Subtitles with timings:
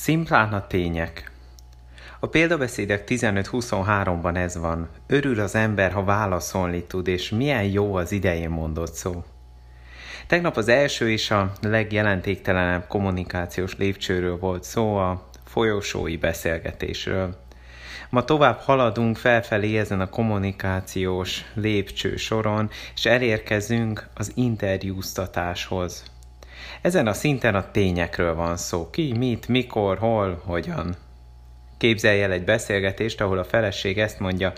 [0.00, 1.30] Szimplán a tények.
[2.20, 4.88] A példabeszédek 15-23-ban ez van.
[5.06, 9.24] Örül az ember, ha válaszolni tud, és milyen jó az idején mondott szó.
[10.26, 17.36] Tegnap az első és a legjelentéktelenebb kommunikációs lépcsőről volt szó, a folyosói beszélgetésről.
[18.10, 26.04] Ma tovább haladunk felfelé ezen a kommunikációs lépcső soron, és elérkezünk az interjúztatáshoz.
[26.80, 28.90] Ezen a szinten a tényekről van szó.
[28.90, 30.96] Ki, mit, mikor, hol, hogyan.
[31.78, 34.52] Képzelj el egy beszélgetést, ahol a feleség ezt mondja,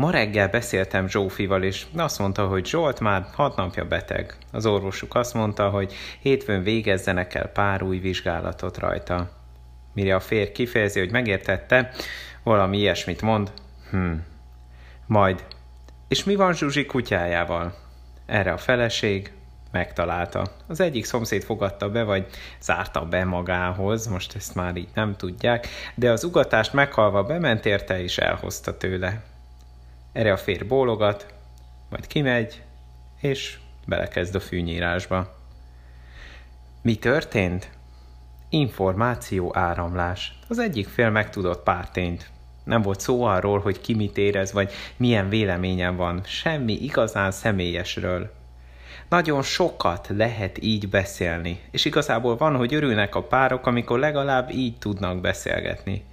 [0.00, 4.36] ma reggel beszéltem Zsófival, és azt mondta, hogy Zsolt már hat napja beteg.
[4.52, 9.30] Az orvosuk azt mondta, hogy hétfőn végezzenek el pár új vizsgálatot rajta.
[9.94, 11.90] Mire a férj kifejezi, hogy megértette,
[12.42, 13.52] valami ilyesmit mond,
[13.90, 14.12] hm,
[15.06, 15.44] majd.
[16.08, 17.74] És mi van Zsuzsi kutyájával?
[18.26, 19.32] Erre a feleség,
[19.70, 20.46] megtalálta.
[20.66, 22.26] Az egyik szomszéd fogadta be, vagy
[22.60, 28.02] zárta be magához, most ezt már így nem tudják, de az ugatást meghalva bement érte,
[28.02, 29.22] és elhozta tőle.
[30.12, 31.34] Erre a fér bólogat,
[31.88, 32.62] majd kimegy,
[33.20, 35.38] és belekezd a fűnyírásba.
[36.82, 37.70] Mi történt?
[38.48, 40.38] Információ áramlás.
[40.48, 42.30] Az egyik fél megtudott pár tényt.
[42.64, 46.20] Nem volt szó arról, hogy ki mit érez, vagy milyen véleményen van.
[46.24, 48.39] Semmi igazán személyesről.
[49.08, 54.78] Nagyon sokat lehet így beszélni, és igazából van, hogy örülnek a párok, amikor legalább így
[54.78, 56.04] tudnak beszélgetni.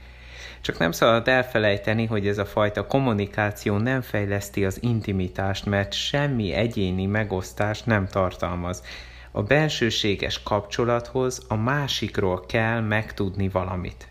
[0.61, 6.53] Csak nem szabad elfelejteni, hogy ez a fajta kommunikáció nem fejleszti az intimitást, mert semmi
[6.53, 8.83] egyéni megosztást nem tartalmaz.
[9.31, 14.08] A bensőséges kapcsolathoz a másikról kell megtudni valamit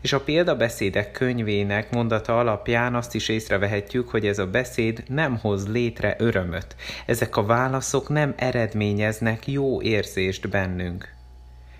[0.00, 5.68] és a példabeszédek könyvének mondata alapján azt is észrevehetjük, hogy ez a beszéd nem hoz
[5.68, 6.76] létre örömöt.
[7.06, 11.16] Ezek a válaszok nem eredményeznek jó érzést bennünk.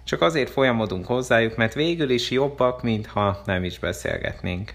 [0.05, 4.75] Csak azért folyamodunk hozzájuk, mert végül is jobbak, mintha nem is beszélgetnénk.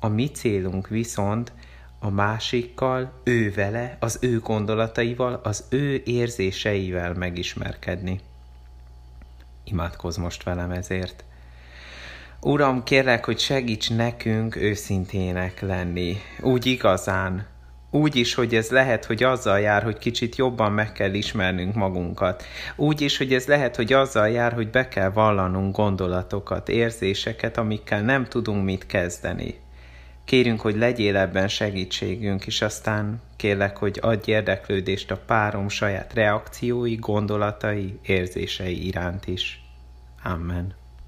[0.00, 1.52] A mi célunk viszont
[1.98, 8.20] a másikkal, ő vele, az ő gondolataival, az ő érzéseivel megismerkedni.
[9.64, 11.24] Imádkozz most velem ezért.
[12.44, 17.46] Uram, kérlek, hogy segíts nekünk őszintének lenni, úgy igazán,
[17.90, 22.42] úgy is, hogy ez lehet, hogy azzal jár, hogy kicsit jobban meg kell ismernünk magunkat.
[22.76, 28.02] Úgy is, hogy ez lehet, hogy azzal jár, hogy be kell vallanunk gondolatokat, érzéseket, amikkel
[28.02, 29.58] nem tudunk mit kezdeni.
[30.24, 36.94] Kérünk, hogy legyél ebben segítségünk, és aztán kérlek, hogy adj érdeklődést a párom saját reakciói,
[36.94, 39.64] gondolatai, érzései iránt is.
[40.22, 40.81] Amen.